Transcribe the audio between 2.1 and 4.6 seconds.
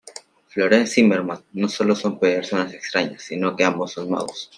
personas extrañas, sino que ambos son magos.